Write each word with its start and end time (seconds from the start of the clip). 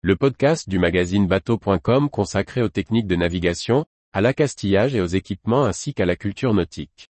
le 0.00 0.14
podcast 0.14 0.68
du 0.68 0.78
magazine 0.78 1.26
bateau.com 1.26 2.08
consacré 2.08 2.62
aux 2.62 2.68
techniques 2.68 3.08
de 3.08 3.16
navigation, 3.16 3.84
à 4.12 4.20
l'accastillage 4.20 4.94
et 4.94 5.00
aux 5.00 5.06
équipements 5.06 5.64
ainsi 5.64 5.92
qu'à 5.92 6.06
la 6.06 6.14
culture 6.14 6.54
nautique. 6.54 7.10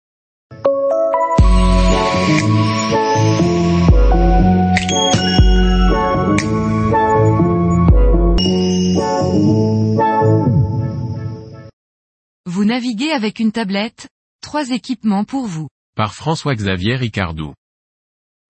Vous 12.46 12.64
naviguez 12.64 13.10
avec 13.12 13.40
une 13.40 13.52
tablette 13.52 14.08
Trois 14.40 14.70
équipements 14.70 15.24
pour 15.24 15.46
vous. 15.46 15.68
Par 15.96 16.14
François-Xavier 16.14 16.96
Ricardou. 16.96 17.52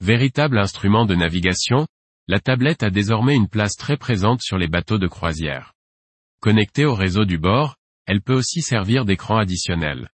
Véritable 0.00 0.56
instrument 0.56 1.04
de 1.04 1.16
navigation, 1.16 1.88
la 2.30 2.38
tablette 2.38 2.84
a 2.84 2.90
désormais 2.90 3.34
une 3.34 3.48
place 3.48 3.74
très 3.74 3.96
présente 3.96 4.40
sur 4.40 4.56
les 4.56 4.68
bateaux 4.68 4.98
de 4.98 5.08
croisière. 5.08 5.72
Connectée 6.40 6.84
au 6.84 6.94
réseau 6.94 7.24
du 7.24 7.38
bord, 7.38 7.74
elle 8.06 8.22
peut 8.22 8.34
aussi 8.34 8.62
servir 8.62 9.04
d'écran 9.04 9.38
additionnel. 9.38 10.10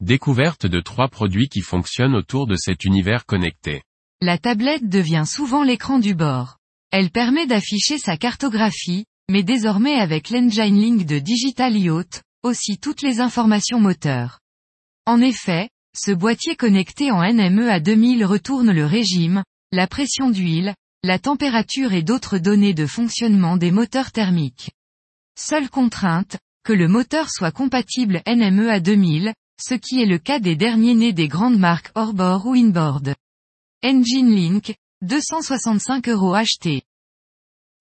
Découverte 0.00 0.66
de 0.66 0.80
trois 0.80 1.08
produits 1.08 1.48
qui 1.48 1.62
fonctionnent 1.62 2.14
autour 2.14 2.46
de 2.46 2.56
cet 2.56 2.84
univers 2.84 3.24
connecté. 3.24 3.80
La 4.20 4.36
tablette 4.36 4.86
devient 4.86 5.24
souvent 5.26 5.62
l'écran 5.62 5.98
du 5.98 6.14
bord. 6.14 6.58
Elle 6.90 7.08
permet 7.08 7.46
d'afficher 7.46 7.96
sa 7.96 8.18
cartographie, 8.18 9.06
mais 9.30 9.42
désormais 9.42 9.94
avec 9.94 10.28
l'Engine 10.28 10.78
Link 10.78 11.06
de 11.06 11.18
Digital 11.18 11.74
Yacht, 11.74 12.22
aussi 12.42 12.76
toutes 12.76 13.00
les 13.00 13.20
informations 13.20 13.80
moteurs. 13.80 14.40
En 15.06 15.22
effet, 15.22 15.70
ce 15.96 16.10
boîtier 16.10 16.54
connecté 16.54 17.10
en 17.10 17.22
NME 17.22 17.70
à 17.70 17.80
2000 17.80 18.26
retourne 18.26 18.72
le 18.72 18.84
régime, 18.84 19.42
la 19.72 19.86
pression 19.86 20.28
d'huile, 20.28 20.74
la 21.02 21.18
température 21.18 21.92
et 21.92 22.02
d'autres 22.02 22.38
données 22.38 22.74
de 22.74 22.86
fonctionnement 22.86 23.56
des 23.56 23.70
moteurs 23.70 24.12
thermiques. 24.12 24.70
Seule 25.38 25.68
contrainte, 25.70 26.38
que 26.64 26.72
le 26.72 26.88
moteur 26.88 27.30
soit 27.30 27.52
compatible 27.52 28.22
NME 28.26 28.70
à 28.70 28.80
2000, 28.80 29.32
ce 29.60 29.74
qui 29.74 30.02
est 30.02 30.06
le 30.06 30.18
cas 30.18 30.40
des 30.40 30.56
derniers 30.56 30.94
nés 30.94 31.12
des 31.12 31.28
grandes 31.28 31.58
marques 31.58 31.92
hors-bord 31.94 32.46
ou 32.46 32.54
inboard. 32.54 33.14
Engine 33.84 34.34
Link, 34.34 34.74
265 35.02 36.08
euros 36.08 36.34
achetés. 36.34 36.82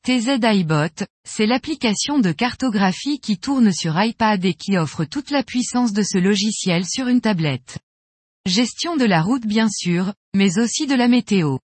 TZ 0.05 0.37
iBot, 0.43 1.05
c'est 1.27 1.47
l'application 1.47 2.19
de 2.19 2.31
cartographie 2.31 3.19
qui 3.19 3.39
tourne 3.39 3.73
sur 3.73 3.99
iPad 3.99 4.45
et 4.45 4.53
qui 4.53 4.77
offre 4.77 5.03
toute 5.03 5.31
la 5.31 5.41
puissance 5.41 5.93
de 5.93 6.03
ce 6.03 6.19
logiciel 6.19 6.85
sur 6.85 7.07
une 7.07 7.21
tablette. 7.21 7.79
Gestion 8.45 8.97
de 8.97 9.05
la 9.05 9.23
route 9.23 9.47
bien 9.47 9.67
sûr, 9.67 10.13
mais 10.35 10.59
aussi 10.59 10.85
de 10.85 10.93
la 10.93 11.07
météo. 11.07 11.57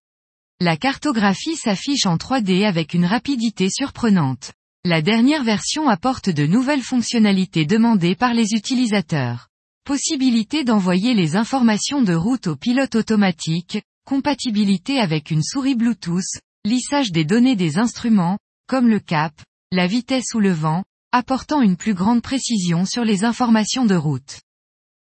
La 0.64 0.78
cartographie 0.78 1.56
s'affiche 1.56 2.06
en 2.06 2.18
3D 2.18 2.68
avec 2.68 2.94
une 2.94 3.08
rapidité 3.08 3.68
surprenante. 3.72 4.52
La 4.86 5.02
dernière 5.02 5.44
version 5.44 5.90
apporte 5.90 6.30
de 6.30 6.46
nouvelles 6.46 6.84
fonctionnalités 6.84 7.66
demandées 7.66 8.14
par 8.14 8.36
les 8.36 8.54
utilisateurs. 8.54 9.48
Possibilité 9.86 10.64
d'envoyer 10.64 11.16
les 11.16 11.36
informations 11.36 12.04
de 12.04 12.14
route 12.14 12.46
au 12.46 12.56
pilote 12.56 12.94
automatique, 12.94 13.82
compatibilité 14.06 15.00
avec 15.00 15.32
une 15.32 15.42
souris 15.42 15.74
Bluetooth, 15.74 16.40
lissage 16.64 17.12
des 17.12 17.26
données 17.26 17.56
des 17.56 17.80
instruments, 17.80 18.38
comme 18.68 18.88
le 18.88 19.00
cap, 19.00 19.34
la 19.72 19.88
vitesse 19.88 20.36
ou 20.36 20.40
le 20.40 20.52
vent, 20.52 20.84
apportant 21.12 21.64
une 21.64 21.76
plus 21.76 21.96
grande 21.96 22.22
précision 22.22 22.86
sur 22.86 23.04
les 23.04 23.26
informations 23.26 23.88
de 23.88 23.96
route. 23.96 24.42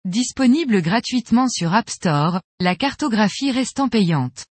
Disponible 0.04 0.82
gratuitement 0.82 1.48
sur 1.48 1.74
App 1.74 1.90
Store, 1.90 2.42
la 2.60 2.76
cartographie 2.76 3.50
restant 3.50 3.88
payante. 3.88 4.44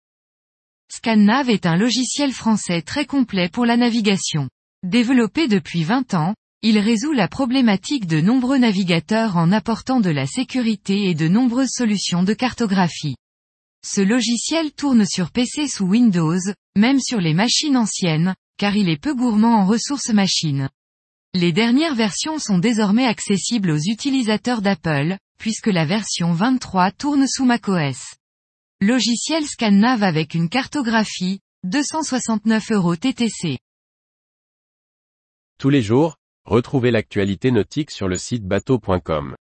ScanNav 0.89 1.49
est 1.49 1.65
un 1.65 1.75
logiciel 1.75 2.31
français 2.31 2.81
très 2.81 3.05
complet 3.05 3.49
pour 3.49 3.65
la 3.65 3.77
navigation. 3.77 4.49
Développé 4.83 5.47
depuis 5.47 5.83
20 5.83 6.13
ans, 6.13 6.33
il 6.63 6.79
résout 6.79 7.13
la 7.13 7.27
problématique 7.27 8.07
de 8.07 8.19
nombreux 8.19 8.57
navigateurs 8.57 9.37
en 9.37 9.51
apportant 9.51 9.99
de 9.99 10.09
la 10.09 10.25
sécurité 10.25 11.09
et 11.09 11.13
de 11.13 11.27
nombreuses 11.27 11.71
solutions 11.71 12.23
de 12.23 12.33
cartographie. 12.33 13.15
Ce 13.85 14.01
logiciel 14.01 14.71
tourne 14.71 15.05
sur 15.05 15.31
PC 15.31 15.67
sous 15.67 15.85
Windows, 15.85 16.39
même 16.75 16.99
sur 16.99 17.21
les 17.21 17.33
machines 17.33 17.77
anciennes, 17.77 18.35
car 18.57 18.75
il 18.75 18.89
est 18.89 19.01
peu 19.01 19.13
gourmand 19.13 19.55
en 19.61 19.65
ressources 19.65 20.09
machines. 20.09 20.69
Les 21.33 21.51
dernières 21.51 21.95
versions 21.95 22.39
sont 22.39 22.57
désormais 22.57 23.05
accessibles 23.05 23.69
aux 23.69 23.77
utilisateurs 23.77 24.61
d'Apple, 24.61 25.17
puisque 25.37 25.67
la 25.67 25.85
version 25.85 26.33
23 26.33 26.91
tourne 26.91 27.27
sous 27.27 27.45
macOS. 27.45 28.16
Logiciel 28.79 29.43
ScanNav 29.43 30.03
avec 30.03 30.35
une 30.35 30.49
cartographie, 30.49 31.39
269 31.63 32.73
euros 32.73 32.95
TTC. 32.95 33.57
Tous 35.57 35.69
les 35.71 35.81
jours, 35.81 36.17
retrouvez 36.45 36.91
l'actualité 36.91 37.49
nautique 37.49 37.89
sur 37.89 38.07
le 38.07 38.17
site 38.17 38.43
bateau.com. 38.43 39.35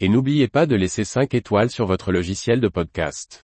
Et 0.00 0.10
n'oubliez 0.10 0.48
pas 0.48 0.66
de 0.66 0.76
laisser 0.76 1.04
5 1.04 1.32
étoiles 1.32 1.70
sur 1.70 1.86
votre 1.86 2.12
logiciel 2.12 2.60
de 2.60 2.68
podcast. 2.68 3.45